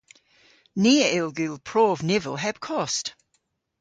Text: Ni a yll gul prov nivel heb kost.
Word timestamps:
Ni 0.81 0.93
a 1.05 1.07
yll 1.17 1.31
gul 1.37 1.57
prov 1.67 1.99
nivel 2.07 2.37
heb 2.43 2.57
kost. 2.67 3.05